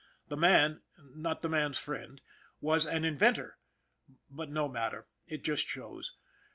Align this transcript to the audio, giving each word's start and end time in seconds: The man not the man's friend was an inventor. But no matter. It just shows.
The 0.29 0.35
man 0.35 0.81
not 0.97 1.43
the 1.43 1.47
man's 1.47 1.77
friend 1.77 2.19
was 2.59 2.87
an 2.87 3.05
inventor. 3.05 3.59
But 4.31 4.49
no 4.49 4.67
matter. 4.67 5.05
It 5.27 5.43
just 5.43 5.67
shows. 5.67 6.13